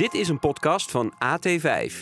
[0.00, 1.92] Dit is een podcast van AT5.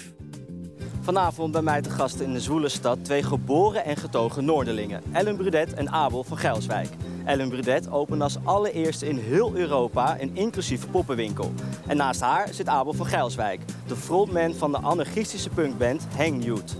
[1.00, 5.02] Vanavond bij mij te gast in de zwoele stad twee geboren en getogen Noorderlingen.
[5.12, 6.88] Ellen Brudet en Abel van Gijlswijk.
[7.24, 11.52] Ellen Brudet opende als allereerste in heel Europa een inclusieve poppenwinkel.
[11.86, 16.76] En naast haar zit Abel van Gijlswijk, de frontman van de anarchistische punkband Hang Youth.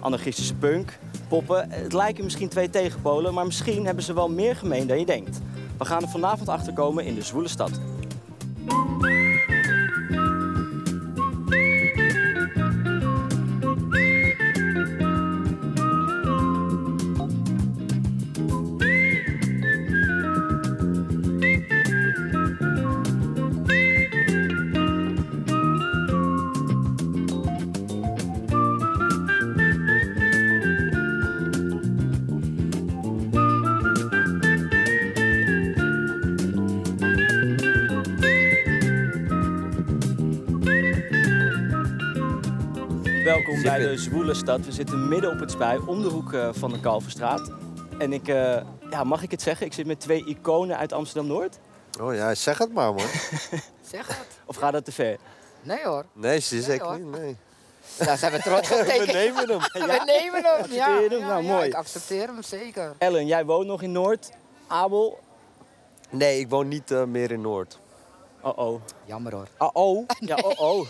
[0.00, 0.98] Anarchistische punk,
[1.28, 5.06] poppen, het lijken misschien twee tegenpolen, maar misschien hebben ze wel meer gemeen dan je
[5.06, 5.40] denkt.
[5.78, 7.80] We gaan er vanavond achter komen in de zwoele stad.
[43.66, 44.64] Bij de Zwoele Stad.
[44.64, 47.50] We zitten midden op het spui, om de hoek eh, van de Kalverstraat.
[47.98, 48.56] En ik, eh,
[48.90, 49.66] ja, mag ik het zeggen?
[49.66, 51.58] Ik zit met twee iconen uit Amsterdam-Noord.
[52.00, 53.06] Oh ja, zeg het maar, man.
[53.92, 54.26] Zeg het.
[54.44, 55.16] Of gaat dat te ver?
[55.62, 56.04] Nee hoor.
[56.12, 57.10] Nee, ze is Nee, niet.
[57.10, 57.36] Nee.
[57.98, 58.78] Daar zijn we trots op.
[58.78, 59.58] We nemen hem.
[59.88, 60.72] We nemen hem.
[60.72, 61.02] Ja, hem?
[61.10, 61.66] ja, Nou, ja, mooi.
[61.66, 62.92] Ik accepteer hem zeker.
[62.98, 64.30] Ellen, jij woont nog in Noord.
[64.66, 65.18] Abel?
[66.10, 67.78] Nee, ik woon niet eh, meer in Noord.
[68.40, 68.80] Oh-oh.
[69.04, 69.46] Jammer hoor.
[69.58, 70.08] Oh-oh?
[70.18, 70.86] Ja, oh-oh.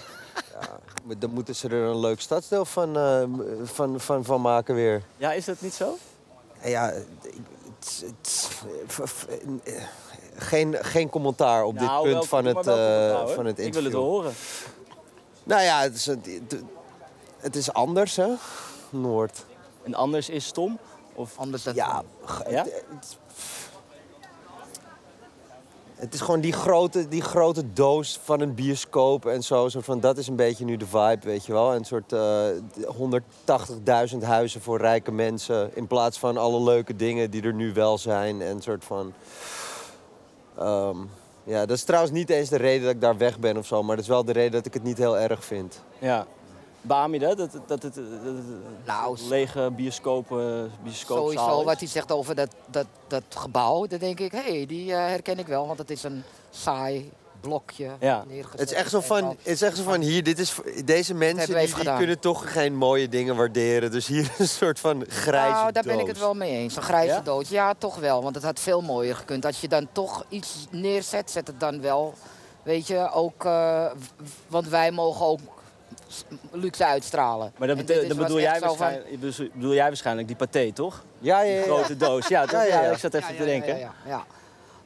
[1.04, 3.22] Maar Dan moeten ze er een leuk stadsdeel van, eh,
[3.64, 5.02] van, van, van maken weer.
[5.16, 5.96] Ja, is dat niet zo?
[6.64, 7.34] Ja, ik-
[7.80, 8.48] het,
[9.64, 9.82] eh,
[10.36, 12.74] geen, geen commentaar op dit Nou, punt welkom, van, het, eh,
[13.26, 13.34] hè.
[13.34, 13.92] van het Ik wil het interview.
[14.00, 14.32] horen.
[15.44, 16.06] Nou ja, het is,
[17.40, 18.28] het, is anders, hè?
[18.90, 19.44] Noord.
[19.82, 20.78] En anders is stom?
[21.14, 21.38] Of...
[21.38, 22.02] Anders dan Ja,
[22.48, 22.62] Ja?
[22.62, 23.16] Het, het-
[25.96, 29.68] het is gewoon die grote, die grote doos van een bioscoop en zo.
[29.68, 31.74] Soort van, dat is een beetje nu de vibe, weet je wel.
[31.74, 32.48] Een soort eh
[34.12, 35.70] 180.000 huizen voor rijke mensen.
[35.74, 38.42] In plaats van alle leuke dingen die er nu wel zijn.
[38.42, 39.12] En soort van...
[40.58, 40.96] ehm,
[41.44, 43.82] ja, dat is trouwens niet eens de reden dat ik daar weg ben of zo.
[43.82, 45.82] Maar dat is wel de reden dat ik het niet heel erg vind.
[45.98, 46.26] Ja.
[46.86, 47.36] Baam je dat?
[47.38, 48.34] Dat, dat, dat, dat, dat-
[48.84, 51.64] Nou, lege bioscopen, bioscoopzaal Sowieso is?
[51.64, 54.98] wat hij zegt over dat, dat, dat gebouw, dan denk ik, hé, hey, die eh,
[54.98, 57.10] herken ik wel, want het is een saai
[57.40, 58.24] blokje Ja.
[58.28, 58.60] neergezet.
[58.60, 60.54] Het is echt zo van, het is echt zo van hier, dit is,
[60.84, 63.90] deze mensen die, kunnen toch geen mooie dingen waarderen.
[63.90, 66.76] Dus hier een soort van grijze Nou, daar ben ik het wel mee eens.
[66.76, 67.20] Een grijze Ja?
[67.20, 67.48] dood.
[67.48, 68.22] Ja, toch wel.
[68.22, 69.44] Want het had veel mooier gekund.
[69.46, 72.14] Als je dan toch iets neerzet, zet het dan wel.
[72.62, 73.44] Weet je, ook...
[73.44, 73.86] eh,
[74.48, 75.40] want wij mogen ook
[76.50, 77.52] luxe uitstralen.
[77.56, 79.20] Maar dat, bedoel, jij van- waarschijnlijk,
[79.54, 81.04] bedoel- jij waarschijnlijk die paté, toch?
[81.18, 81.62] Ja, ja, Die ja.
[81.62, 82.28] grote doos.
[82.28, 82.44] Ja?
[82.50, 82.90] Ja, ja, ja, ja.
[82.90, 83.78] ik zat even Ja, te denken.
[83.78, 84.24] Ja, ja, ja.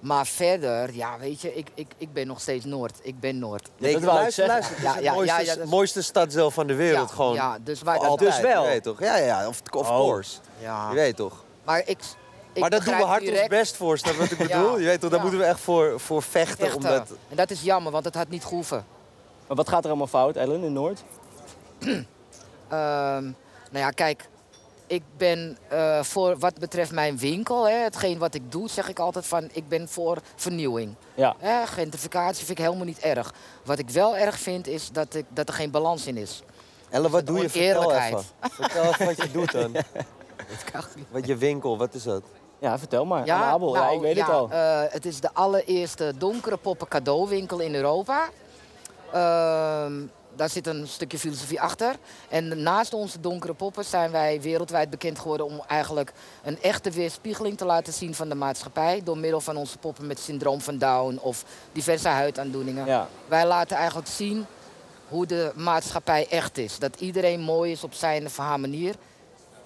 [0.01, 2.99] Maar verder, ja, weet je, ik, ik, ik ben nog steeds Noord.
[3.03, 3.69] Ik ben Noord.
[3.79, 4.63] Nee, dat ik- wou ik luister, zeggen.
[4.63, 7.09] luister, het Ja, ja, mooiste, ja, ja, mooiste stadsdeel van de wereld.
[7.09, 8.31] ja, gewoon ja, dus wij dat- altijd.
[8.31, 8.63] Dus wel.
[8.63, 9.01] Je weet toch?
[9.01, 9.97] Ja, ja, of, of Oh.
[9.97, 10.39] course.
[10.59, 10.89] Ja.
[10.89, 11.45] Je weet toch?
[11.65, 11.99] Maar ik,
[12.53, 14.61] ik maar dat doen we hard ons direct best voor, snap je wat ik Ja.
[14.61, 14.79] bedoel?
[14.79, 15.25] Je weet toch, daar Ja.
[15.25, 16.57] moeten we echt voor, voor vechten.
[16.59, 16.77] vechten.
[16.91, 18.85] Omdat, En dat is jammer, want het had niet gehoeven.
[19.51, 21.03] Maar wat gaat er allemaal fout, Ellen, in Noord?
[22.69, 23.25] Ehm,
[23.71, 24.29] nou ja, kijk,
[24.87, 28.99] ik ben eh, voor wat betreft mijn winkel, hè, hetgeen wat ik doe, zeg ik
[28.99, 30.95] altijd van, ik ben voor vernieuwing.
[31.15, 31.35] Ja.
[31.39, 33.35] Hè, gentrificatie vind ik helemaal niet erg.
[33.65, 36.43] Wat ik wel erg vind, is dat, ik, dat er geen balans in is.
[36.91, 37.49] Elle, wat doe je?
[37.51, 38.23] Vertel even.
[38.41, 39.73] Vertel even wat je doet dan.
[41.11, 42.23] Wat je winkel, wat is dat?
[42.59, 43.27] Ja, vertel maar.
[43.27, 44.51] Ja, Abel, ja, nou, ik weet het ja, al.
[44.51, 48.29] eh, het is de allereerste donkere poppen cadeauwinkel in Europa.
[49.13, 49.93] Ehm,
[50.37, 51.95] daar zit een stukje filosofie achter.
[52.29, 56.13] En naast onze donkere poppen zijn wij wereldwijd bekend geworden om eigenlijk
[56.43, 59.01] een echte weerspiegeling te laten zien van de maatschappij.
[59.05, 62.87] Door middel van onze poppen met syndroom van Down of diverse huidaandoeningen.
[62.87, 63.09] Ja.
[63.29, 64.47] Wij laten eigenlijk zien
[65.09, 66.79] hoe de maatschappij echt is.
[66.79, 68.95] Dat iedereen mooi is op zijn of haar manier.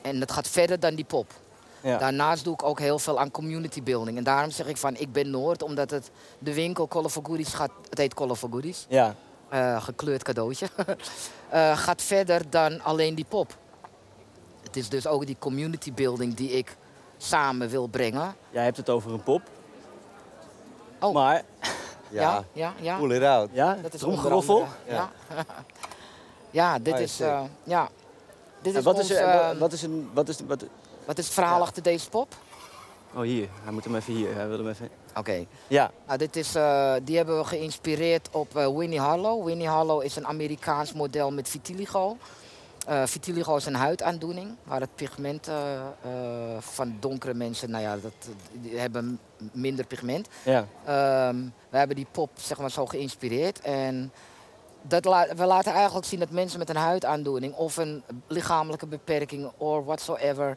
[0.03, 1.33] En dat gaat verder dan die pop.
[1.81, 1.99] Ja.
[1.99, 4.17] Daarnaast doe ik ook heel veel aan community building.
[4.19, 7.71] En daarom zeg ik van ik ben Noord, omdat het de winkel Colorful Goodies gaat.
[7.89, 8.87] Het heet Colorful Goodies.
[8.89, 9.15] ja.
[9.55, 10.69] Eh, gekleurd cadeautje.
[11.49, 13.57] Eh, gaat verder dan alleen die pop.
[14.63, 16.77] Het is dus ook die community building die ik
[17.17, 18.35] samen wil brengen.
[18.51, 19.43] Jij hebt het over een pop.
[21.01, 21.13] Oh.
[21.15, 21.43] Maar,
[22.09, 22.97] Ja, Ja, ja, ja.
[22.99, 23.51] pull it out.
[23.53, 24.55] ja, Dat is tromgeroffel.
[24.63, 25.11] andere, Ja.
[26.51, 27.21] ja, dit is.
[27.21, 27.89] eh, ja.
[28.63, 30.11] Dit En is wat, ons, is, er- eh, wat is een...
[30.15, 30.65] Wat is, wat,
[31.05, 31.63] wat is het verhaal Ja.
[31.63, 32.35] achter deze pop?
[33.15, 33.49] Oh, hier.
[33.63, 34.35] Hij moet hem even hier.
[34.35, 34.89] Hij wil hem even...
[35.17, 35.45] Oké.
[35.67, 35.91] Ja.
[36.07, 39.45] Nou, dit is, eh, die hebben we geïnspireerd op eh, Winnie Harlow.
[39.47, 42.17] Winnie Harlow is een Amerikaans model met vitiligo.
[42.87, 45.49] Eh, vitiligo is een huidaandoening waar het pigment
[46.59, 48.13] van donkere mensen, nou ja, dat,
[48.53, 49.19] die hebben
[49.53, 50.29] minder pigment.
[50.45, 50.67] Ja.
[50.85, 51.37] Ehm,
[51.71, 54.13] we hebben die pop zeg maar zo geïnspireerd en
[54.83, 59.51] dat la- we laten eigenlijk zien dat mensen met een huidaandoening of een lichamelijke beperking
[59.57, 60.57] or whatsoever.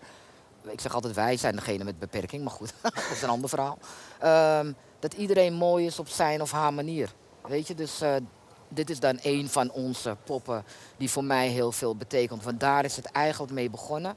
[0.72, 3.78] Ik zeg altijd wij zijn degene met beperking, maar goed, dat is een ander verhaal.
[4.20, 7.14] Ehm, dat iedereen mooi is op zijn of haar manier.
[7.48, 8.16] Weet je, dus eh,
[8.68, 10.64] dit is dan een van onze poppen
[10.98, 12.44] die voor mij heel veel betekent.
[12.44, 14.16] Want daar is het eigenlijk mee begonnen.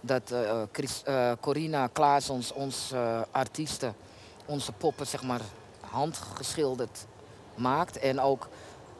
[0.00, 0.62] Dat eh,
[1.04, 3.94] eh, Corina Klaasens, ons eh, artiesten,
[4.46, 5.40] onze poppen zeg maar
[5.80, 7.06] handgeschilderd
[7.54, 7.98] maakt.
[7.98, 8.48] En ook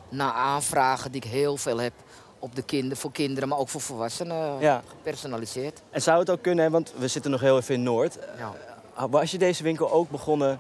[0.09, 1.93] na aanvragen die ik heel veel heb
[2.43, 4.83] op de kinder, voor kinderen, maar ook voor volwassenen Ja.
[4.89, 5.81] gepersonaliseerd.
[5.91, 8.19] En zou het ook kunnen, want we zitten nog heel even in Noord.
[8.39, 8.53] Ja.
[8.99, 10.59] Uh, Was je deze winkel ook begonnen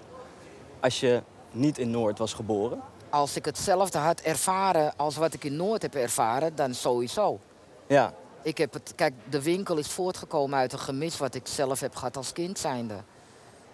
[0.80, 2.80] als je niet in Noord was geboren?
[3.10, 7.38] Als ik hetzelfde had ervaren als wat ik in Noord heb ervaren, dan sowieso.
[7.86, 8.12] Ja.
[8.42, 11.94] Ik heb het, kijk, de winkel is voortgekomen uit een gemis wat ik zelf heb
[11.96, 12.94] gehad als kind zijnde.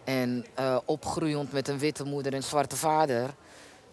[0.04, 3.30] En eh, opgroeiend met een witte moeder en zwarte vader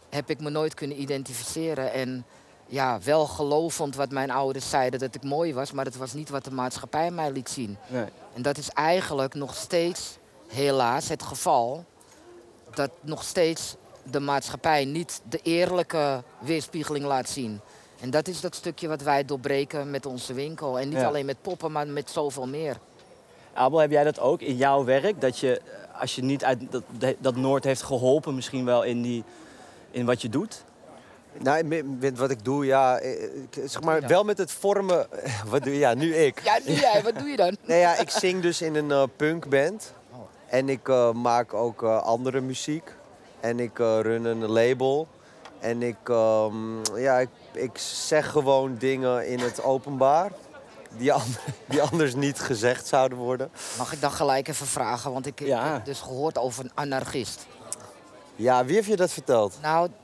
[0.10, 1.94] heb ik me nooit kunnen identificeren.
[1.94, 2.25] En
[2.74, 6.30] ja, wel gelovend wat mijn ouders zeiden dat ik mooi was, maar het was niet
[6.30, 7.78] wat de maatschappij mij liet zien.
[7.88, 8.06] Nee.
[8.34, 10.18] En dat is eigenlijk nog steeds,
[10.48, 11.86] helaas, het geval.
[12.74, 17.60] Dat nog steeds de maatschappij niet de eerlijke weerspiegeling laat zien.
[18.00, 20.80] En dat is dat stukje wat wij doorbreken met onze winkel.
[20.80, 21.08] En niet Ja.
[21.08, 22.78] alleen met poppen, maar met zoveel meer.
[23.54, 25.22] Abel, heb jij dat ook in jouw werk?
[25.22, 29.02] Dat je, eh, als je niet uit dat, dat Noord heeft geholpen, misschien wel in,
[29.02, 29.24] die,
[29.92, 30.64] in wat je doet?
[31.39, 31.63] Nou,
[32.00, 35.07] met- wat ik doe, ja, eh, ik- zeg maar, wel met het vormen.
[35.50, 35.80] Wat doe je?
[35.80, 36.41] Ja, nu ik.
[36.44, 37.57] Ja, nu jij, wat doe je dan?
[37.65, 39.94] Nee, ja, ik zing dus in een eh, punkband.
[40.47, 42.91] En ik eh, maak ook eh, andere muziek.
[43.39, 45.07] En ik eh, run een label.
[45.59, 50.31] En ik, ehm, ja, ik, ik zeg gewoon dingen in het openbaar.
[50.97, 51.36] Die, an-
[51.69, 53.51] die anders niet gezegd zouden worden.
[53.77, 55.13] Mag ik dan gelijk even vragen?
[55.13, 57.45] Want ik, ik heb dus gehoord over een anarchist.
[58.36, 59.57] Ja, wie heeft je dat verteld?
[59.62, 60.02] Nou, eh, eh,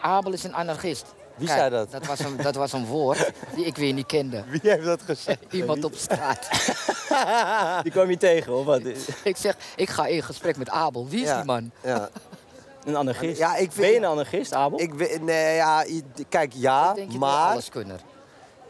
[0.00, 1.04] Abel is een anarchist.
[1.36, 1.90] Wie Kijk, zei dat?
[1.90, 4.44] Dat was, een, dat was een woord die ik weer niet kende.
[4.50, 5.38] Wie heeft dat gezegd?
[5.52, 6.48] Iemand op straat.
[7.82, 8.80] Die kwam je tegen, of wat?
[9.24, 11.08] ik zeg, ik ga in gesprek met Abel.
[11.08, 11.36] Wie is Ja.
[11.36, 11.70] die man?
[11.82, 12.08] Ja.
[12.84, 13.38] Een anarchist?
[13.38, 14.80] Ja, ik Ben je een anarchist, Abel?
[14.80, 15.84] Ik, we- nee, ja,
[16.28, 17.50] kijk, ja, Ik denk je maar...
[17.52, 18.00] alles kunnen.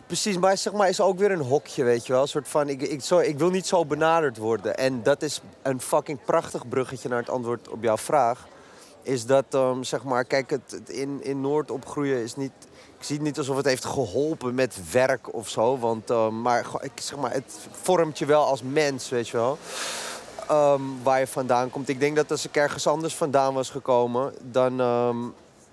[0.06, 2.22] Precies, maar zeg maar is ook weer een hokje, weet je wel.
[2.22, 4.76] Een soort van, ik, ik, zo, ik wil niet zo benaderd worden.
[4.76, 8.46] En dat is een fucking prachtig bruggetje naar het antwoord op jouw vraag.
[9.02, 9.44] Is dat,
[9.80, 12.52] zeg maar, kijk, het, het in, in Noord opgroeien is niet...
[12.98, 15.78] Ik zie het niet alsof het heeft geholpen met werk of zo.
[15.78, 19.58] Want, ehm, maar ik, zeg maar, het vormt je wel als mens, weet je wel.
[20.48, 21.88] Ehm, waar je vandaan komt.
[21.88, 24.34] Ik denk dat als ik ergens anders vandaan was gekomen...
[24.42, 25.16] dan ehm,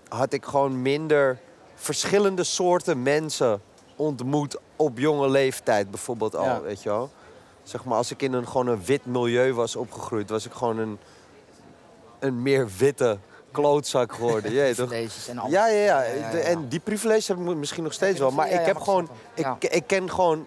[0.08, 1.40] had ik gewoon minder
[1.76, 3.62] verschillende soorten mensen
[3.96, 6.62] ontmoet op jonge leeftijd bijvoorbeeld al, Ja.
[6.62, 7.10] weet je wel.
[7.64, 10.78] Zeg maar, als ik in een gewoon een wit milieu was opgegroeid, was ik gewoon
[10.78, 11.00] een,
[12.19, 13.18] een meer witte
[13.51, 14.51] klootzak geworden.
[14.51, 14.92] Je weet toch?
[15.30, 15.50] En al.
[15.50, 16.04] Ja, ja, ja.
[16.04, 16.44] Ja, ja, De- ja.
[16.44, 18.31] En die privileges heb ik misschien nog steeds wel.
[18.31, 19.10] Maar ja, ja, ik heb gewoon...
[19.33, 20.45] Ik, ik ken gewoon...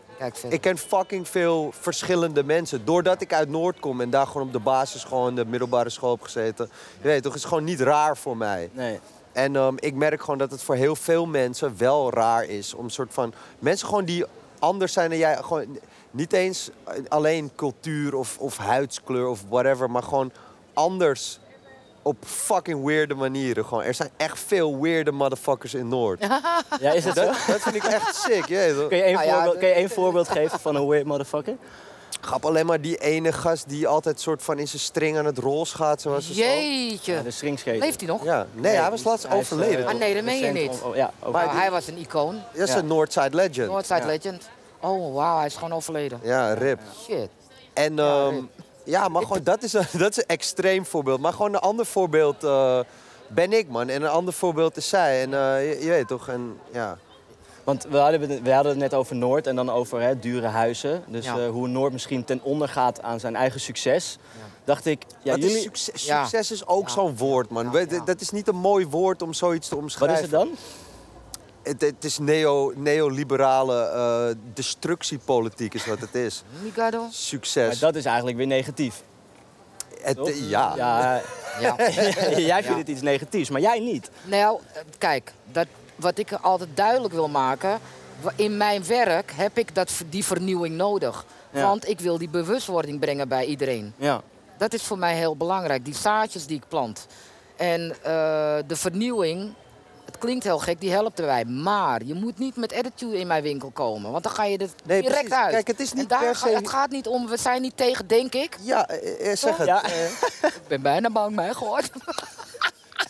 [0.48, 2.84] Ik ken fucking veel verschillende mensen.
[2.84, 6.10] Doordat ik uit Noord kom en daar gewoon op de basis gewoon de middelbare school
[6.10, 6.70] heb gezeten.
[7.00, 8.70] Je weet toch, het is gewoon niet raar voor mij.
[8.72, 9.00] Nee.
[9.32, 12.74] En ehm, ik merk gewoon dat het voor heel veel mensen wel raar is.
[12.74, 13.32] Om een soort van.
[13.58, 14.24] Mensen gewoon die
[14.58, 15.36] anders zijn dan jij.
[15.36, 15.78] Gewoon
[16.10, 16.70] niet eens
[17.08, 19.90] alleen cultuur of, of huidskleur of whatever.
[19.90, 20.32] Maar gewoon
[20.72, 21.40] anders.
[22.02, 23.64] Op fucking weirde manieren.
[23.64, 26.26] Gewoon, er zijn echt veel weirde motherfuckers in Noord.
[26.80, 27.24] Ja, is het zo?
[27.24, 28.42] Dat, dat vind ik echt sick.
[28.42, 28.56] Kun
[28.96, 31.56] je één Nou ja, voorbeeld, kun je één voorbeeld geven van een weird motherfucker?
[32.20, 35.38] Grap alleen maar die ene gast die altijd soort van in zijn string aan het
[35.38, 36.00] rols gaat.
[36.00, 36.40] Zoals ze zo.
[36.40, 37.12] Jeetje.
[37.12, 37.80] Ja, de stringskater.
[37.80, 38.24] Leeft hij nog?
[38.24, 39.84] Ja, nee, hij was laatst Hij is, overleden.
[39.86, 39.92] eh?
[39.92, 40.70] Ah, nee, dat meen je niet.
[40.82, 41.10] om- oh, ja.
[41.22, 42.40] Maar Nou, die- hij was een icoon.
[42.54, 43.70] dat is een Northside Legend.
[43.70, 44.06] Northside ja.
[44.06, 44.48] Legend.
[44.80, 46.20] Oh, wauw, hij is gewoon overleden.
[46.22, 46.78] Ja, rip.
[47.04, 47.28] Shit.
[47.72, 48.44] En Ja, ehm, rip.
[48.84, 51.20] Ja, maar gewoon, dat is, een, dat is een extreem voorbeeld.
[51.20, 52.80] Maar gewoon een ander voorbeeld eh,
[53.28, 53.88] ben ik, man.
[53.88, 55.22] En een ander voorbeeld is zij.
[55.22, 56.98] En eh, je, je weet toch, en ja.
[57.64, 60.46] Want we hadden, het- we hadden het net over Noord en dan over hè, dure
[60.46, 61.04] huizen.
[61.06, 61.38] Dus Ja.
[61.38, 64.18] eh, hoe Noord misschien ten onder gaat aan zijn eigen succes.
[64.64, 65.56] Dacht ik, ja, Wat jullie...
[65.56, 66.22] is succes, Ja.
[66.26, 66.92] succes is ook Ja.
[66.94, 67.64] zo'n woord, man.
[67.64, 68.04] Ja, We- ja.
[68.04, 70.16] Dat is niet een mooi woord om zoiets te Wat omschrijven.
[70.16, 70.48] is het dan?
[71.62, 76.42] Het, het is neo, neoliberale eh, destructiepolitiek is wat het is.
[76.62, 77.00] Mikado?
[77.00, 77.78] Maar Succes.
[77.78, 79.02] dat is eigenlijk weer negatief.
[80.00, 80.30] Het- toch?
[80.48, 80.72] ja.
[80.76, 81.20] Ja,
[81.60, 81.74] Ja.
[82.36, 82.76] jij vindt Ja.
[82.76, 84.10] het iets negatiefs, maar jij niet.
[84.24, 84.60] Nou,
[84.98, 85.66] kijk, dat,
[85.96, 87.78] wat ik altijd duidelijk wil maken.
[88.36, 91.24] In mijn werk heb ik dat, die vernieuwing nodig.
[91.50, 91.62] Ja.
[91.62, 93.94] Want ik wil die bewustwording brengen bij iedereen.
[93.96, 94.22] Ja.
[94.58, 97.06] Dat is voor mij heel belangrijk, die zaadjes die ik plant.
[97.56, 99.54] En eh, de vernieuwing,
[100.12, 101.44] het klinkt heel gek, die helpt erbij.
[101.44, 104.68] Maar je moet niet met attitude in mijn winkel komen, want dan ga je er
[104.84, 105.36] Nee, direct precies.
[105.44, 105.52] uit.
[105.52, 107.62] Kijk, het is niet en daar per ga- se- het gaat niet om, we zijn
[107.62, 108.56] niet tegen, denk ik.
[108.60, 109.66] Ja, eh, eh, zeg het.
[109.66, 109.82] Ja.
[109.84, 110.04] Eh,
[110.60, 111.82] Ik ben bijna bang, mijn god.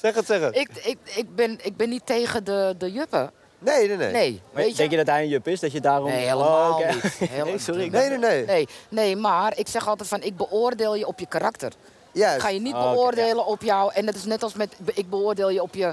[0.00, 0.56] Zeg het, zeg het.
[0.56, 3.30] Ik, ik, ik, ben, ik ben niet tegen de, de juppen.
[3.58, 4.12] Nee, nee, nee.
[4.12, 5.60] Nee, Maar weet denk je dat hij een jup is?
[5.60, 6.08] Dat je daarom...
[6.08, 6.92] Nee, helemaal Oh, oké.
[6.92, 7.02] niet.
[7.30, 7.82] Heel- Nee, sorry.
[7.82, 8.44] ik Nee, nee, nee.
[8.46, 11.72] Nee, nee, maar ik zeg altijd van ik beoordeel je op je karakter.
[12.12, 12.34] Juist.
[12.36, 13.92] Ik ga je niet Oh, oké, beoordelen op jou.
[13.94, 15.92] En dat is net als met ik beoordeel je op je,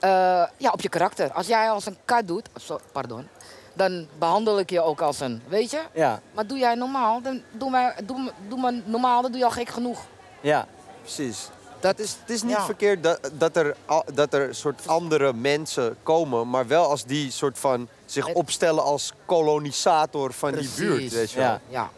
[0.00, 0.08] eh,
[0.56, 1.32] ja, op je karakter.
[1.32, 3.28] Als jij als een kat doet, so- pardon,
[3.72, 5.80] dan behandel ik je ook als een, weet je?
[5.92, 9.46] Ja, Maar doe jij normaal, dan doe maar, doe, doe maar normaal, dan doe je
[9.46, 10.00] al gek genoeg.
[10.40, 10.66] ja.
[11.02, 11.48] Precies.
[11.80, 12.64] Dat Het is, het is niet Ja.
[12.64, 13.76] verkeerd dat, dat, er,
[14.14, 18.82] dat er soort andere mensen komen, maar wel als die soort van zich Het- opstellen
[18.82, 21.12] als kolonisator van die buurt.
[21.12, 21.46] Weet je wel.
[21.46, 21.60] Ja.
[21.68, 21.90] Ja,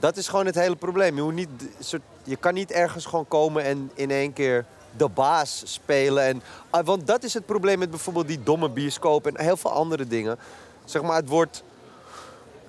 [0.00, 1.16] Dat is gewoon het hele probleem.
[1.16, 1.48] Je, moet niet,
[1.78, 4.64] soort, je kan niet ergens gewoon komen en in één keer
[4.96, 6.22] de baas spelen.
[6.24, 9.70] En, ah, want dat is het probleem met bijvoorbeeld die domme bioscoop en heel veel
[9.72, 10.38] andere dingen.
[10.84, 11.62] Zeg maar, het wordt,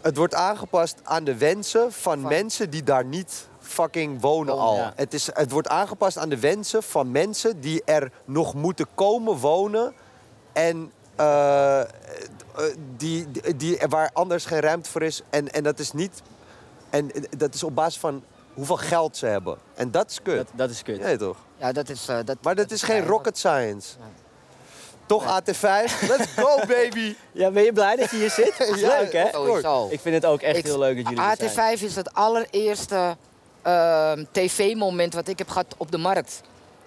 [0.01, 4.75] het wordt aangepast aan de wensen van Van- mensen die daar niet fucking wonen al.
[4.75, 4.93] ja.
[4.95, 9.37] Het, is, het wordt aangepast aan de wensen van mensen die er nog moeten komen
[9.37, 9.93] wonen.
[10.51, 11.87] En eh, eh,
[12.97, 15.21] die, die, die- waar anders geen ruimte voor is.
[15.29, 16.21] En, en dat is niet.
[16.89, 19.57] En dat is op basis van hoeveel geld ze hebben.
[19.73, 20.35] En dat is kut.
[20.37, 20.97] Dat, dat is kut.
[20.97, 21.37] Ja, toch?
[21.57, 22.07] ja dat is...
[22.07, 23.95] eh, dat, Maar dat is geen rocket science.
[23.99, 24.07] Nee.
[25.05, 25.61] Toch AT5?
[26.11, 27.15] Let's go, baby!
[27.31, 28.53] Ja, ben je blij dat je hier zit?
[28.57, 29.29] Dat is Ja, leuk, hè?
[29.31, 29.87] Sowieso.
[29.91, 31.77] Ik vind het ook echt Ik- heel leuk dat jullie er zijn.
[31.77, 33.15] AT5 is het allereerste
[33.61, 36.41] ehm, tv-moment wat ik heb gehad op de markt.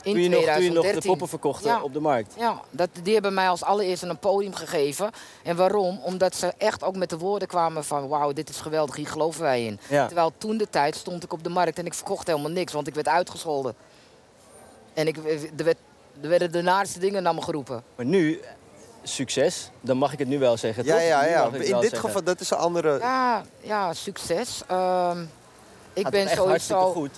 [0.07, 0.93] In Toen je, nog, toen je 2013.
[0.93, 1.83] nog de poppen verkocht Ja.
[1.83, 2.35] op de markt.
[2.39, 5.11] Ja, dat, die hebben mij als allereerste een podium gegeven.
[5.43, 6.01] En waarom?
[6.03, 8.09] Omdat ze echt ook met de woorden kwamen van...
[8.09, 9.79] wauw, dit is geweldig, hier geloven wij in.
[9.89, 10.07] Ja.
[10.07, 12.73] Terwijl toen de tijd stond ik op de markt en ik verkocht helemaal niks.
[12.73, 13.75] Want ik werd uitgescholden.
[14.95, 15.77] En ik, er, werd,
[16.21, 17.83] er werden de naarste dingen naar me geroepen.
[17.97, 18.41] Maar nu,
[19.03, 21.03] succes, dan mag ik het nu wel zeggen, Ja, toch?
[21.07, 21.45] ja, ja.
[21.45, 21.99] In dit zeggen.
[21.99, 22.99] geval, dat is een andere.
[22.99, 24.63] Ja, ja succes.
[24.67, 25.21] Ehm,
[25.93, 26.93] ik Gaat ben sowieso...
[26.93, 27.11] goed.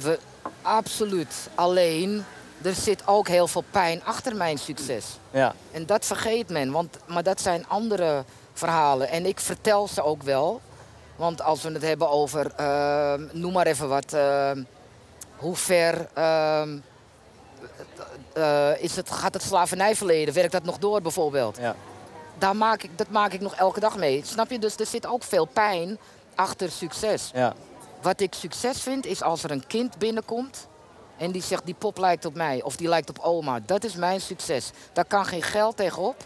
[0.00, 0.18] We,
[0.62, 1.34] absoluut.
[1.54, 2.24] Alleen,
[2.62, 5.04] er zit ook heel veel pijn achter mijn succes.
[5.30, 9.08] Ja, En dat vergeet men, want, maar dat zijn andere verhalen.
[9.08, 10.60] En ik vertel ze ook wel.
[11.16, 14.62] Want als we het hebben over, ehm, noem maar even wat, ehm,
[15.36, 16.78] hoe ver ehm,
[18.32, 21.56] eh, is het, gaat het slavernijverleden, werkt dat nog door bijvoorbeeld?
[21.60, 21.74] ja.
[22.38, 24.22] Daar maak ik, dat maak ik nog elke dag mee.
[24.24, 24.58] Snap je?
[24.58, 25.98] Dus er zit ook veel pijn
[26.34, 27.30] achter succes.
[27.34, 27.54] ja.
[28.02, 30.66] Wat ik succes vind, is als er een kind binnenkomt
[31.16, 33.60] en die zegt die pop lijkt op mij of die lijkt op oma.
[33.66, 34.70] Dat is mijn succes.
[34.92, 36.16] Daar kan geen geld tegenop.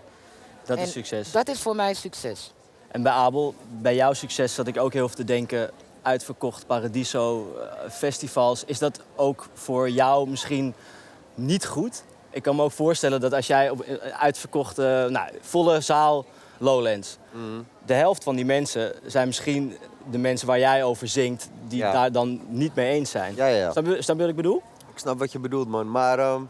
[0.64, 1.32] Dat En is succes.
[1.32, 2.52] Dat is voor mij succes.
[2.88, 5.70] En bij Abel, bij jouw succes zat ik ook heel veel te denken...
[6.02, 8.64] uitverkocht, Paradiso, eh, festivals.
[8.64, 10.74] Is dat ook voor jou misschien
[11.34, 12.02] niet goed?
[12.30, 16.24] Ik kan me ook voorstellen dat als jij op een uitverkochte, nou, volle zaal
[16.58, 17.16] Lowlands...
[17.30, 17.62] Mhm.
[17.86, 19.76] de helft van die mensen zijn misschien
[20.10, 21.48] de mensen waar jij over zingt...
[21.68, 21.92] die Ja.
[21.92, 23.34] daar dan niet mee eens zijn.
[23.34, 24.62] Ja, ja, snap je wat ik bedoel?
[25.00, 25.90] Snap wat je bedoelt, man.
[25.90, 26.42] Maar ehm,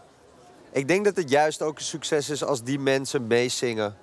[0.72, 3.96] ik denk dat het juist ook een succes is als die mensen meezingen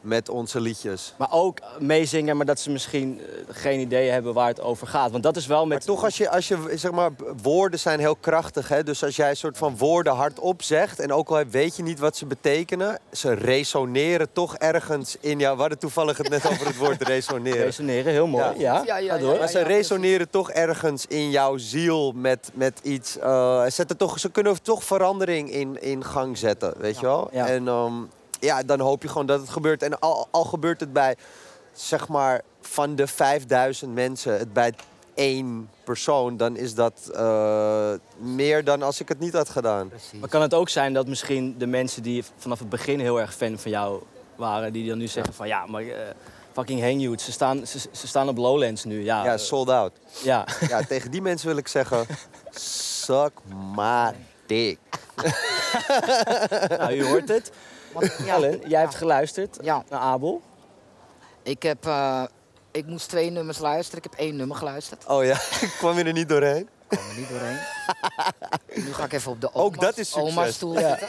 [0.00, 1.14] met onze liedjes.
[1.18, 5.10] Maar ook meezingen, maar dat ze misschien eh, geen idee hebben waar het over gaat.
[5.10, 5.78] Want dat is wel met...
[5.78, 7.10] Maar toch, als je, als je zeg maar,
[7.42, 8.68] woorden zijn heel krachtig.
[8.68, 8.82] Hè?
[8.82, 11.00] Dus als jij een soort van woorden hardop zegt.
[11.00, 12.98] en ook al weet je niet wat ze betekenen.
[13.12, 15.54] ze resoneren toch ergens in jou.
[15.54, 17.64] We hadden toevallig het net over het woord resoneren.
[17.64, 18.44] Resoneren, heel mooi.
[18.44, 18.52] Ja.
[18.58, 19.32] Ja, Ja, ja, ga door.
[19.32, 23.18] ja, Maar ze resoneren toch ergens in jouw ziel met, met iets.
[23.18, 27.28] eh, zetten toch, ze kunnen toch verandering in, in gang zetten, weet je wel?
[27.32, 27.46] Ja.
[27.48, 27.92] En ehm,
[28.40, 29.82] ja, dan hoop je gewoon dat het gebeurt.
[29.82, 31.16] En al, al gebeurt het bij,
[31.72, 34.74] zeg maar, van de 5000 mensen, het bij
[35.14, 39.88] één persoon, dan is dat eh, meer dan als ik het niet had gedaan.
[39.88, 40.20] Precies.
[40.20, 43.34] Maar kan het ook zijn dat misschien de mensen die vanaf het begin heel erg
[43.34, 44.02] fan van jou
[44.36, 44.72] waren...
[44.72, 46.14] die dan nu zeggen van ja, maar eh,
[46.52, 49.04] fucking hang you, ze staan, ze, ze staan op Lowlands nu.
[49.04, 49.92] Ja, Ja, sold out.
[50.22, 50.46] ja.
[50.68, 52.06] Ja, tegen die mensen wil ik zeggen,
[52.50, 53.32] suck
[53.76, 54.14] my
[54.46, 54.78] dick.
[56.78, 57.50] nou, u hoort het.
[57.92, 59.84] Want, ja, Ellen, jij hebt geluisterd Ja.
[59.88, 60.42] naar Abel.
[61.42, 62.22] ik, heb, eh,
[62.70, 64.04] ik moest twee nummers luisteren.
[64.04, 65.06] Ik heb één nummer geluisterd.
[65.06, 65.34] Oh ja,
[65.66, 66.68] ik kwam je er niet doorheen.
[66.88, 67.58] Ik kwam er niet doorheen.
[68.86, 70.30] nu ga ik even op de Ook oma's, dat is succes.
[70.30, 70.88] oma's stoel Ja.
[70.88, 71.08] zitten.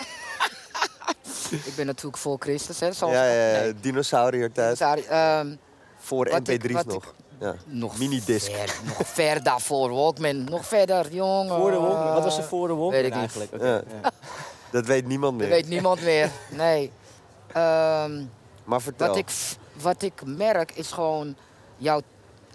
[1.66, 2.92] ik ben natuurlijk voor Christus, hè.
[2.92, 3.76] Zoals Ja, ja, ja, Nee.
[3.80, 4.78] dinosauriertijd.
[4.78, 5.56] Sorry, ehm,
[6.04, 7.14] Voor Wat ik- MP3's wat nog.
[7.40, 7.56] Ja.
[7.66, 8.52] nog Minidisc.
[8.52, 10.44] Ver, nog ver daarvoor, Walkman.
[10.44, 11.58] Nog verder, jongen.
[11.60, 12.14] Voor de Walkman.
[12.14, 13.20] Wat was er voor de Walkman weet ik niet.
[13.22, 13.54] eigenlijk?
[13.54, 13.82] Oké, Ja.
[14.02, 14.12] ja.
[14.72, 15.50] Dat weet niemand meer.
[15.50, 16.32] Dat weet niemand meer.
[16.50, 16.92] Nee.
[17.48, 18.24] Ehm,
[18.64, 19.08] Maar vertel.
[19.08, 19.32] wat, ik,
[19.82, 21.36] wat ik merk is gewoon...
[21.78, 22.02] Jouw,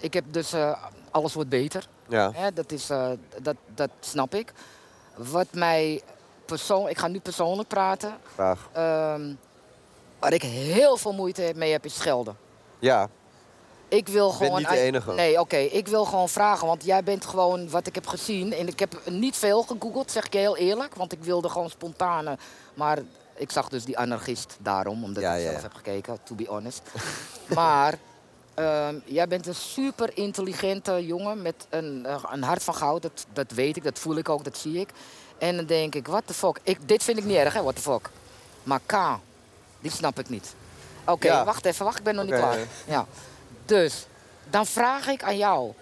[0.01, 0.53] ik heb dus...
[0.53, 1.89] eh, alles wordt beter.
[2.09, 2.31] Ja.
[2.35, 3.11] Hè, dat, is, eh,
[3.43, 4.53] dat, dat snap ik.
[5.15, 6.03] Wat mij
[6.45, 8.17] persoon, ik ga nu persoonlijk praten.
[8.35, 8.69] Graag.
[8.73, 9.35] Ehm,
[10.19, 12.37] waar ik heel veel moeite mee heb, is schelden.
[12.79, 13.09] Ja.
[13.89, 14.59] Ik wil gewoon.
[14.59, 15.13] niet de enige.
[15.13, 15.57] Nee, oké.
[15.57, 18.53] Ik wil gewoon vragen, want jij bent gewoon wat ik heb gezien.
[18.53, 20.95] En ik heb niet veel gegoogeld, zeg ik je heel eerlijk.
[20.95, 22.39] Want ik wilde gewoon spontane.
[22.75, 22.99] Maar
[23.35, 25.63] ik zag dus die anarchist daarom, omdat Ja, ik ja, zelf ja.
[25.63, 26.83] heb gekeken, to be honest.
[27.55, 27.99] maar
[28.55, 33.03] ehm, jij bent een super intelligente jongen met een, eh, een hart van goud.
[33.03, 34.89] Dat, dat weet ik, dat voel ik ook, dat zie ik.
[35.39, 36.59] En dan denk ik, what the fuck.
[36.63, 38.11] Ik, dit vind ik niet erg, hè, what the fuck.
[38.63, 38.95] Maar K,
[39.81, 40.55] die snap ik niet.
[41.05, 42.59] Oké, wacht even, wacht, ik ben nog niet klaar.
[42.87, 43.07] ja.
[43.67, 44.07] Dus,
[44.51, 45.73] dan vraag ik aan jou.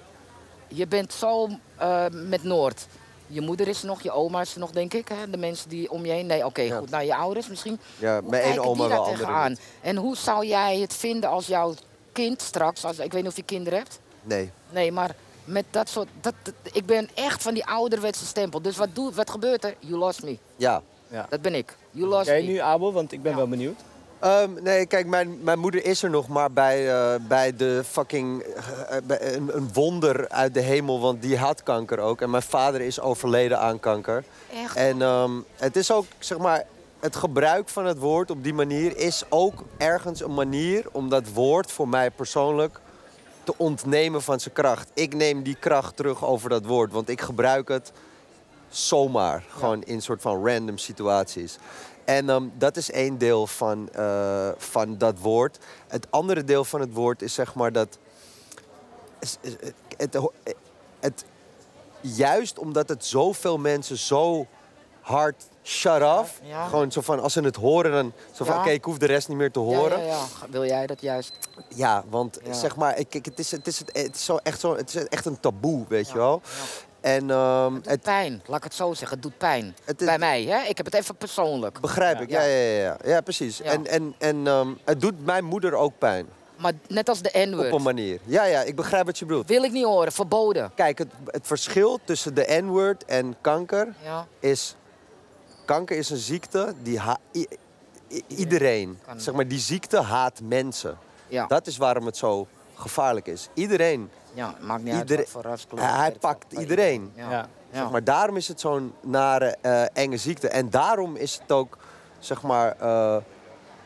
[0.69, 2.87] Je bent zo eh, met Noord.
[3.27, 5.09] Je moeder is er nog, je oma is er nog, denk ik.
[5.09, 5.31] Hè?
[5.31, 6.27] De mensen die om je heen.
[6.27, 6.79] Nee, oké, Ja.
[6.79, 6.91] goed.
[6.91, 7.79] Nou, je ouders misschien.
[7.99, 9.57] Ja, Hoe mijn ene oma die wel, daar andere.
[9.81, 11.75] En hoe zou jij het vinden als jouw
[12.13, 13.99] kind straks, als, ik weet niet of je kinderen hebt.
[14.23, 14.51] Nee.
[14.71, 15.15] Nee, maar
[15.45, 16.09] met dat soort.
[16.21, 18.63] Dat, dat- ik ben echt van die ouderwetse stempel.
[18.63, 19.75] Dus wat, doe, wat gebeurt er?
[19.79, 20.39] You lost me.
[20.57, 20.83] Ja.
[21.09, 21.27] Ja.
[21.31, 21.77] Dat ben ik.
[21.91, 22.47] You lost Jij me.
[22.47, 22.93] nu, Abel?
[22.93, 23.37] Want ik ben Ja.
[23.37, 23.81] wel benieuwd.
[24.19, 28.43] Ehm, nee, kijk, mijn, mijn moeder is er nog, maar bij, eh, bij de fucking...
[28.43, 32.21] eh, bij een, een wonder uit de hemel, want die had kanker ook.
[32.21, 34.25] En mijn vader is overleden aan kanker.
[34.53, 34.77] Echt?
[34.77, 36.65] En ehm, het is ook, zeg maar,
[37.01, 41.29] het gebruik van het woord op die manier is ook ergens een manier om dat
[41.33, 42.81] woord voor mij persoonlijk
[43.45, 44.91] te ontnemen van zijn kracht.
[44.95, 47.93] Ik neem die kracht terug over dat woord, want ik gebruik het
[48.69, 49.45] zomaar.
[49.49, 51.59] Gewoon in soort van random situaties.
[52.05, 55.59] En ehm, dat is één deel van, eh, van dat woord.
[55.89, 57.99] Het andere deel van het woord is zeg maar dat.
[59.19, 59.39] Het,
[59.97, 60.19] het,
[61.01, 61.25] het,
[62.01, 64.47] juist omdat het zoveel mensen zo
[65.01, 66.41] hard shut off.
[66.43, 66.67] Ja.
[66.67, 68.61] Gewoon zo van als ze het horen, dan zo van Ja.
[68.61, 69.99] oké, ik hoef de rest niet meer te horen.
[70.01, 70.25] ja, ja.
[70.51, 71.39] Wil jij dat juist?
[71.69, 74.77] Ja, want zeg maar, ik- kijk, het is, het is, het is zo echt, zo,
[74.77, 76.43] het is echt een taboe, weet je Ja, wel.
[77.05, 79.09] En ehm, Het doet het pijn, laat ik het zo zeggen.
[79.09, 79.77] Het doet pijn.
[79.85, 80.63] Het Bij mij, hè?
[80.69, 81.81] Ik heb het even persoonlijk.
[81.81, 82.23] begrijp Ja.
[82.23, 83.59] ik, ja, ja, ja, ja, ja precies.
[83.59, 83.65] Ja.
[83.65, 87.35] En, en, en ehm, het doet mijn moeder ook pijn, Maar net als de op
[87.35, 87.83] een N-word.
[87.83, 88.21] manier.
[88.25, 89.49] Ja, ja, ik begrijp wat je bedoelt.
[89.49, 90.71] Wil ik niet horen, verboden.
[90.75, 94.27] Kijk, het, het verschil tussen de N-word en kanker Ja.
[94.41, 94.77] is...
[95.65, 97.47] Kanker is een ziekte die ha- i-
[98.13, 99.21] i- iedereen, Kan.
[99.21, 100.99] zeg maar, die ziekte haat mensen.
[101.29, 101.47] Ja.
[101.47, 103.49] Dat is waarom het zo gevaarlijk is.
[103.55, 107.13] Iedereen, ja, maakt niet uit wat voor hij, pakt iedereen.
[107.15, 107.31] Ja.
[107.31, 107.49] Ja.
[107.71, 107.81] Ja.
[107.81, 110.49] Zeg maar daarom is het zo'n nare, eh, enge ziekte.
[110.49, 111.79] En daarom is het ook,
[112.19, 113.17] zeg maar, eh,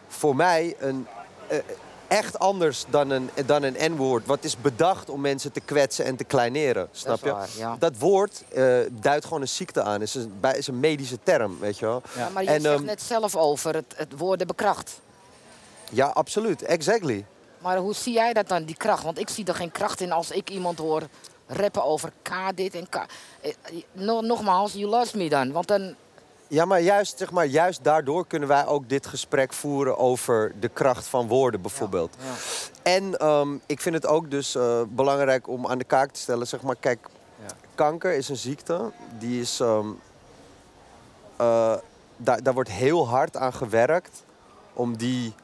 [0.08, 1.06] voor mij een,
[1.46, 1.58] eh,
[2.08, 4.26] echt anders dan een, dan een N-woord.
[4.26, 6.88] Wat is bedacht om mensen te kwetsen en te kleineren.
[6.90, 7.32] Snap je?
[7.32, 7.76] waar, ja.
[7.78, 10.02] Dat woord eh, duidt gewoon een ziekte aan.
[10.02, 12.02] Is een, is een medische term, weet je wel.
[12.16, 15.00] Ja, maar je En, zegt ehm, net zelf over het, het woorden bekracht.
[15.90, 16.62] Ja, absoluut.
[16.62, 17.24] Exactly.
[17.58, 19.02] Maar hoe zie jij dat dan, die kracht?
[19.04, 21.02] Want ik zie er geen kracht in als ik iemand hoor
[21.46, 22.94] rappen over K dit en K.
[23.40, 23.52] Eh,
[23.92, 25.52] no- nogmaals, you lost me dan.
[25.52, 25.94] Want dan,
[26.46, 30.68] Ja, maar juist, zeg maar juist daardoor kunnen wij ook dit gesprek voeren over de
[30.68, 32.16] kracht van woorden bijvoorbeeld.
[32.20, 32.32] ja.
[32.92, 36.46] En ehm, ik vind het ook dus eh, belangrijk om aan de kaak te stellen,
[36.46, 37.08] zeg maar, kijk,
[37.46, 37.54] Ja.
[37.74, 39.60] kanker is een ziekte, die is,
[41.36, 41.74] eh,
[42.16, 44.22] daar, daar wordt heel hard aan gewerkt
[44.72, 45.34] om die,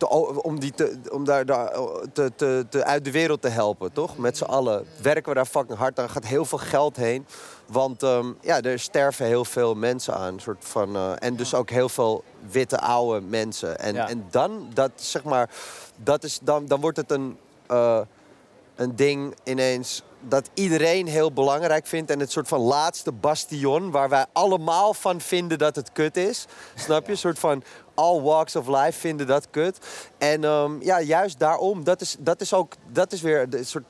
[0.00, 1.72] te, om die te, om daar, daar
[2.12, 4.16] te, te, te uit de wereld te helpen, toch?
[4.18, 7.26] Met z'n allen werken we daar fucking hard aan, gaat heel veel geld heen.
[7.66, 10.40] Want ehm, ja, er sterven heel veel mensen aan.
[10.40, 13.78] Soort van, eh, en dus ook heel veel witte oude mensen.
[13.78, 14.08] En, Ja.
[14.08, 15.50] en dan, dat, zeg maar,
[15.96, 18.00] dat is, dan, dan wordt het een, eh,
[18.76, 22.10] een ding ineens dat iedereen heel belangrijk vindt.
[22.10, 26.46] En het soort van laatste bastion waar wij allemaal van vinden dat het kut is.
[26.74, 27.12] Snap je?
[27.12, 27.62] Een soort van
[28.00, 29.78] all walks of life vinden dat kut.
[30.18, 33.84] En ehm, ja, juist daarom, dat is, dat is ook, dat is weer de soort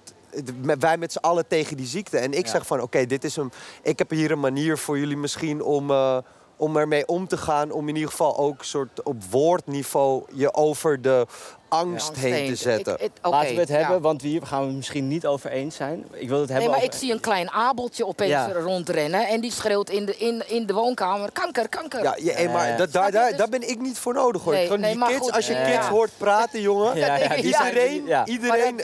[0.79, 2.19] wij met z'n allen tegen die ziekte.
[2.19, 2.51] En ik Ja.
[2.51, 3.53] zeg van, oké, dit is een...
[3.83, 6.19] Ik heb hier een manier voor jullie misschien om, eh,
[6.61, 7.71] om ermee om te gaan.
[7.71, 11.27] Om in ieder geval ook soort op woordniveau je over de
[11.69, 12.95] angst angst heen te zetten.
[12.95, 13.75] Ik- ik- oké, Laten we het ja.
[13.77, 16.05] hebben, want hier gaan we het misschien niet over eens zijn.
[16.13, 16.93] Ik wil het hebben Nee, maar over...
[16.95, 18.53] ik zie een klein abeltje opeens Ja.
[18.53, 19.29] rondrennen.
[19.29, 22.03] En die schreeuwt in de, in, in de woonkamer, kanker, kanker.
[22.03, 23.13] Ja, eh, maar dat, daar, je?
[23.13, 24.53] daar, Dus- daar ben ik niet voor nodig hoor.
[24.53, 25.71] Nee, Gewoon nee, die maar kids, goed, als je ja.
[25.71, 26.97] kids hoort praten, jongen.
[27.45, 28.27] Iedereen, ja.
[28.27, 28.83] iedereen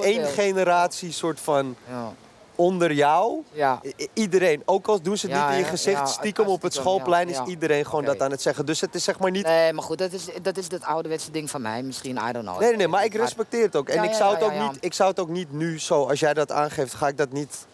[0.00, 2.12] één, generatie soort van Ja.
[2.60, 3.42] Onder jou.
[3.52, 3.80] Ja.
[4.12, 6.74] Iedereen, ook al doen ze het Ja, niet in je gezicht, ja, stiekem op het
[6.74, 8.66] schoolplein is iedereen gewoon dat aan het zeggen.
[8.66, 9.46] Dus het is zeg maar niet...
[9.46, 11.82] Nee, maar goed, dat is, dat is het ouderwetse ding van mij.
[11.82, 12.58] Misschien, I don't know.
[12.58, 13.88] Nee, nee, nee, maar ik respecteer het ook.
[13.88, 14.52] En ik, zou het ook.
[14.52, 17.32] Niet, ik zou het ook niet nu zo, als jij dat aangeeft, ga ik dat
[17.32, 17.66] niet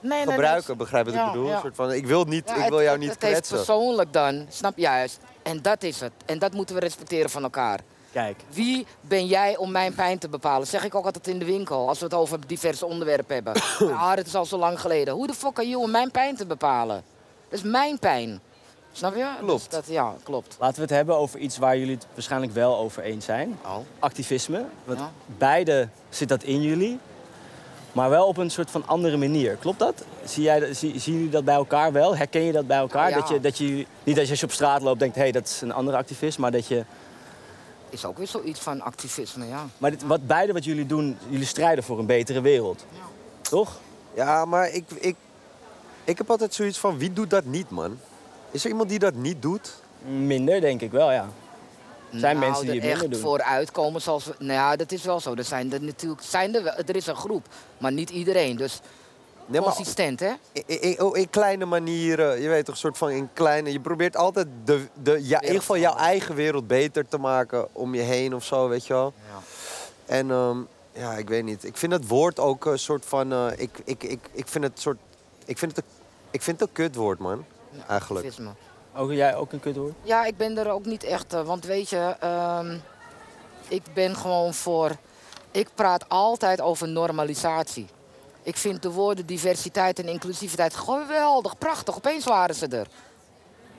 [0.00, 0.76] Nee, nee, nee, gebruiken.
[0.76, 1.50] Begrijp wat ik bedoel?
[1.50, 3.56] Een soort van, ik wil, niet, ik het- wil jou het- niet Het kwetsen.
[3.56, 5.18] persoonlijk dan, snap je juist.
[5.42, 6.12] En dat is het.
[6.26, 7.80] En dat moeten we respecteren van elkaar.
[8.12, 10.66] Kijk, Wie ben jij om mijn pijn te bepalen?
[10.66, 13.52] Zeg ik ook altijd in de winkel, als we het over diverse onderwerpen hebben.
[13.98, 15.14] ah, het is al zo lang geleden.
[15.14, 17.02] Hoe de fuck are you om mijn pijn te bepalen?
[17.48, 18.40] Dat is mijn pijn.
[18.92, 19.26] Snap je?
[19.38, 19.60] Klopt.
[19.60, 20.56] Dus dat, ja, klopt.
[20.60, 23.58] Laten we het hebben over iets waar jullie het waarschijnlijk wel over eens zijn.
[23.64, 23.76] Oh.
[23.98, 24.64] Activisme.
[24.84, 25.10] Want Ja.
[25.38, 26.98] beide zit dat in jullie.
[27.92, 29.56] Maar wel op een soort van andere manier.
[29.56, 30.04] Klopt dat?
[30.24, 32.16] Zie jij, dat- zie, zien jullie dat bij elkaar wel?
[32.16, 33.08] Herken je dat bij elkaar?
[33.10, 33.16] Ja.
[33.18, 33.64] Dat je, dat je,
[34.04, 35.96] niet dat je als je op straat loopt denkt, hé, hey, dat is een andere
[35.96, 36.38] activist.
[36.38, 36.84] Maar, dat je,
[37.92, 39.66] Is ook weer zoiets van activisme, ja.
[39.78, 42.84] maar dit, wat, beide wat jullie doen, jullie strijden voor een betere wereld.
[43.40, 43.80] Toch?
[44.14, 45.16] Ja, maar ik, ik,
[46.04, 47.98] ik heb altijd zoiets van, wie doet dat niet, man?
[48.50, 49.74] Is er iemand die dat niet doet?
[50.06, 51.28] Minder, denk ik wel, ja.
[52.10, 53.20] Zijn nou, mensen die er het minder echt doen.
[53.20, 54.34] voor uitkomen zoals we...
[54.38, 55.34] Nou ja, dat is wel zo.
[55.34, 56.22] Er zijn er natuurlijk...
[56.22, 57.46] Zijn er, wel- er is een groep,
[57.78, 58.56] maar niet iedereen.
[58.56, 58.80] Dus
[59.46, 60.32] Nee, consistent, hè?
[60.52, 63.72] in, in, oh, in kleine manieren, je weet toch, soort van in kleine...
[63.72, 67.68] Je probeert altijd de, de, ja, in ieder geval jouw eigen wereld beter te maken
[67.72, 69.12] om je heen of zo, weet je wel.
[69.32, 69.38] Ja.
[70.14, 70.58] En ehm,
[70.92, 71.64] ja, ik weet niet.
[71.64, 73.32] Ik vind het woord ook een soort van...
[73.32, 74.98] eh, ik, ik, ik, ik vind het soort...
[75.44, 75.90] Ik vind het een,
[76.30, 77.44] ik vind het een kutwoord, man.
[77.88, 78.24] Eigenlijk.
[78.26, 78.52] Activisme.
[78.96, 79.94] Ook jij ook een kutwoord?
[80.02, 81.32] Ja, ik ben er ook niet echt...
[81.32, 82.76] eh, want weet je, ehm,
[83.68, 84.90] ik ben gewoon voor...
[85.50, 87.86] Ik praat altijd over normalisatie.
[88.42, 91.96] Ik vind de woorden diversiteit en inclusiviteit geweldig, prachtig.
[91.96, 92.86] Opeens waren ze er.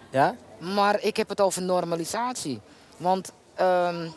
[0.10, 0.36] Ja?
[0.58, 2.60] Maar ik heb het over normalisatie.
[2.98, 4.08] Want ehm,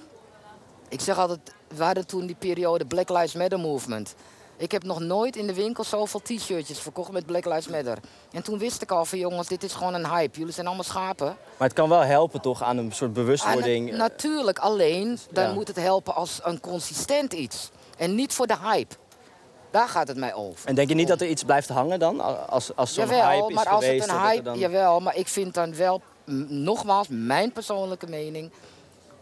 [0.89, 4.15] ik zeg altijd, we hadden toen die periode Black Lives Matter movement.
[4.59, 7.99] Ik heb nog nooit in de winkel zoveel t-shirtjes verkocht met Black Lives Matter.
[8.33, 10.39] En toen wist ik al van jongens, dit is gewoon een hype.
[10.39, 11.27] Jullie zijn allemaal schapen.
[11.27, 13.91] Maar het kan wel helpen toch aan een soort Ah, bewustwording.
[13.91, 15.53] na- natuurlijk, alleen dan Ja.
[15.53, 17.71] moet het helpen als een consistent iets.
[17.99, 18.95] En niet voor de hype.
[19.71, 20.69] Daar gaat het mij over.
[20.69, 22.49] En denk je niet dat er iets blijft hangen dan?
[22.49, 24.07] Als, als zo'n Jawel, hype is maar als geweest.
[24.07, 24.59] het een hype, dan...
[24.59, 26.03] jawel, maar ik vind dan wel,
[26.49, 28.51] nogmaals, mijn persoonlijke mening,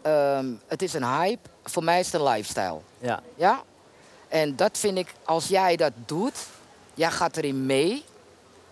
[0.01, 1.49] ehm, het is een hype.
[1.63, 2.79] Voor mij is het een lifestyle.
[2.97, 3.19] Ja.
[3.35, 3.63] Ja?
[4.27, 6.47] En dat vind ik, als jij dat doet,
[6.93, 8.03] jij gaat erin mee,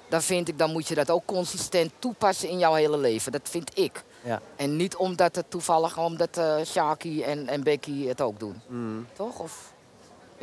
[0.08, 3.32] dan vind ik, dan moet je dat ook consistent toepassen in jouw hele leven.
[3.32, 4.04] Dat vind ik.
[4.24, 4.42] Ja.
[4.56, 8.62] En niet omdat het toevallig, omdat eh Shaki en, en Becky het ook doen.
[8.68, 9.08] Mm.
[9.14, 9.40] Toch?
[9.40, 9.74] Of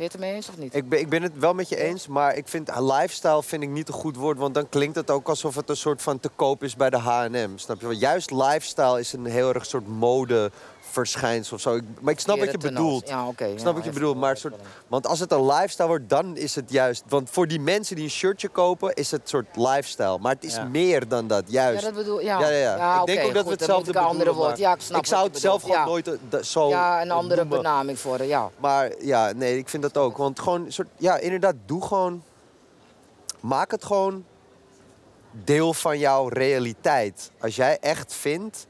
[0.01, 0.75] je het ermee eens of niet?
[0.75, 3.69] Ik ben, ik ben het wel met je eens, maar ik vind lifestyle vind ik
[3.69, 4.37] niet een goed woord.
[4.37, 6.97] Want dan klinkt het ook alsof het een soort van te koop is bij de
[6.97, 7.49] H&M.
[7.55, 7.87] Snap je?
[7.87, 9.87] Want juist lifestyle is een heel erg soort
[10.95, 11.75] modeverschijnsel of zo.
[11.75, 13.07] Ik- maar ik snap wat je bedoelt.
[13.07, 13.29] Ja.
[13.37, 14.53] Ik snap wat je ja, bedoelt, maar soort,
[14.87, 17.03] want als het een lifestyle wordt, dan is het juist...
[17.07, 20.17] Want voor die mensen die een shirtje kopen, is het soort lifestyle.
[20.19, 20.63] Maar het is Ja.
[20.63, 21.83] meer dan dat, Ja, juist.
[21.83, 22.39] dat bedoel ja.
[22.39, 22.99] Ja, ja, ja.
[22.99, 24.57] ik denk ook dat goed, we hetzelfde een andere bedoelen, woord.
[24.57, 25.85] Ja, ik snap ik zou het zelf gewoon ja.
[25.85, 27.57] nooit eh, zo Ja, een andere noemen.
[27.61, 28.49] benaming voor de, ja.
[28.57, 30.17] Maar ja, nee, ik vind dat ook.
[30.17, 32.23] Want gewoon, soort, ja, inderdaad, doe gewoon.
[33.39, 34.25] Maak het gewoon
[35.31, 37.31] deel van jouw realiteit.
[37.39, 38.67] Als jij echt vindt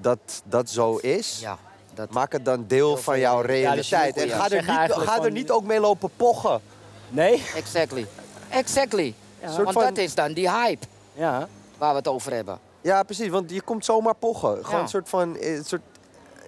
[0.00, 1.58] dat dat zo is, Ja,
[1.94, 4.16] dat, maak het dan deel van jouw realiteit.
[4.16, 6.60] En ga er, niet, ga er niet ook mee lopen pochen.
[7.08, 7.44] Nee?
[7.54, 8.06] exactly.
[8.48, 9.14] Exactly.
[9.56, 11.48] Want van- dat is dan die hype Ja.
[11.78, 12.58] waar we het over hebben.
[12.80, 14.54] Ja, precies, want je komt zomaar pochen.
[14.56, 14.82] Gewoon Ja.
[14.82, 15.36] een soort van.
[15.36, 16.47] eh, Een soort, eh, eh, die-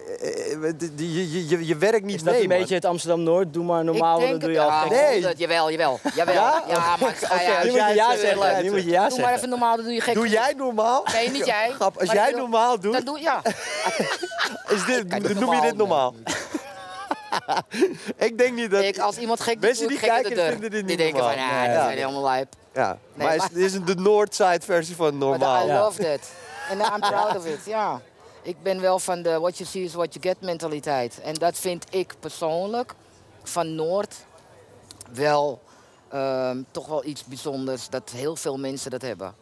[0.95, 2.57] je, je, je werkt niet Is dat mee, een man.
[2.57, 3.53] beetje het Amsterdam-Noord?
[3.53, 4.91] Doe maar normaal, ik dan denk doe je het, al ja, gek.
[4.91, 5.35] Nee.
[5.35, 5.99] jawel, jawel.
[6.15, 6.33] jawel.
[6.33, 6.63] Ja?
[6.67, 8.63] Ja, maar ga Oké, je als Nu moet je jij ja zeggen.
[8.63, 10.13] Nu moet je ja Doe maar even normaal, dan doe je gek.
[10.13, 11.05] Doe jij normaal?
[11.13, 11.71] Nee, niet jij.
[11.71, 13.41] Grap, als jij normaal doet, Dan doe ja.
[14.75, 16.13] is dit, noem je dit normaal?
[18.17, 18.83] ik denk niet dat...
[18.83, 21.61] Ik, als iemand gek doet, die de kijken vinden dit Die niet denken van, ja,
[21.63, 21.83] die ja.
[21.83, 22.53] zijn helemaal lijp.
[22.73, 25.63] Ja, maar, het is de Noordside versie van normaal.
[25.63, 25.83] I Ja.
[25.83, 26.29] love that.
[26.69, 28.01] En I'm proud of it, ja.
[28.41, 31.21] Ik ben wel van de what you see is what you get mentaliteit.
[31.21, 32.93] En dat vind ik persoonlijk
[33.43, 34.25] van Noord
[35.11, 35.61] wel
[36.09, 37.89] ehm, toch wel iets bijzonders.
[37.89, 39.33] Dat heel veel mensen dat hebben.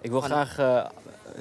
[0.00, 0.84] Ik wil Van- graag eh,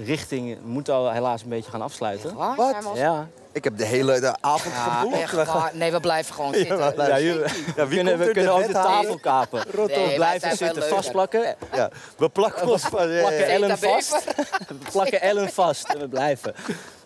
[0.06, 0.62] richting...
[0.62, 2.36] We moeten al helaas een beetje gaan afsluiten.
[2.36, 2.76] Wat?
[2.94, 3.28] Ja.
[3.56, 5.74] Ik heb de hele de avond Ja, echt.
[5.74, 6.78] Nee, we blijven gewoon zitten.
[6.78, 9.64] Ja, we wie kunnen, we kunnen de ook de tafel kapen.
[9.76, 11.56] Nee, wij Blijven zitten, vastplakken.
[11.74, 13.48] Ja, we plakken ons plakken.
[13.48, 14.26] Ellen vast.
[14.68, 16.54] We plakken Ellen vast en we blijven.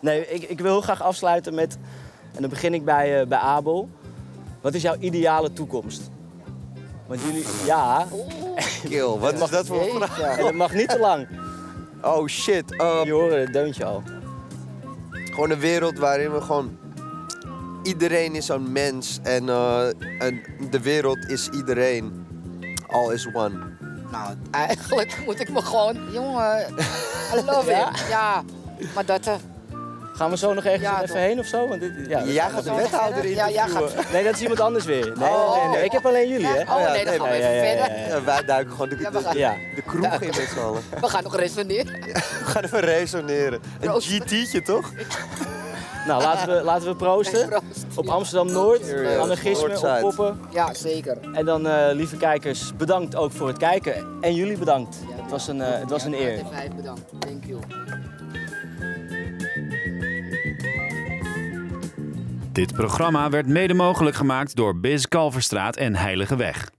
[0.00, 1.76] Nee, ik, ik wil heel graag afsluiten met...
[2.34, 3.88] En dan begin ik bij, eh, bij Abel.
[4.60, 6.10] Wat is jouw ideale toekomst?
[7.06, 7.44] Want jullie...
[7.64, 8.06] Ja,
[8.88, 10.38] Kill, wat is dat voor een vraag?
[10.38, 11.28] En dat mag niet te lang.
[12.02, 12.64] Oh shit.
[12.68, 14.02] Jullie horen het deuntje al.
[15.40, 16.78] Gewoon een wereld waarin we gewoon...
[17.82, 19.86] Iedereen is een mens en, eh,
[20.18, 22.26] en de wereld is iedereen.
[22.86, 23.58] All is one.
[24.10, 26.12] Nou, eigenlijk moet ik me gewoon...
[26.12, 26.74] Jongen,
[27.34, 28.08] I love it.
[28.08, 28.42] Ja,
[28.94, 29.30] maar dat...
[30.14, 31.16] Gaan we zo nog ergens Ja, even toch.
[31.16, 31.68] heen of zo?
[31.68, 33.26] Want dit, ja, Jij gaat de wethouder?
[33.28, 35.12] Ja, gaat- Nee, dat is iemand anders weer.
[35.18, 35.56] Nee, Oh.
[35.56, 36.60] nee, nee, Ik heb alleen jullie, hè?
[36.62, 38.24] Oh nee, dan gaan we even verder.
[38.24, 39.54] wij duiken gewoon de, de, Ja.
[39.74, 40.82] de kroeg in met z'n allen.
[41.00, 41.92] We gaan nog resoneren.
[42.02, 43.60] We gaan even resoneren.
[43.80, 44.00] Een.
[44.00, 44.90] GT'tje, toch?
[46.06, 47.48] Nou, laten we, laten we proosten.
[47.48, 47.84] Proost.
[47.94, 49.18] Op Amsterdam-Noord, Cheers.
[49.18, 49.94] anarchisme, Noordside.
[50.06, 50.40] oppoppen.
[50.50, 51.18] Ja, zeker.
[51.32, 54.06] En dan, eh, lieve kijkers, bedankt ook voor het kijken.
[54.20, 54.96] En jullie bedankt.
[55.08, 56.38] Ja, Het was een, eh, het was een eer.
[56.38, 57.02] AT5 bedankt.
[57.18, 57.60] Thank you.
[62.60, 66.70] Dit programma werd mede mogelijk gemaakt door Biz Kalverstraat en Heilige Weg.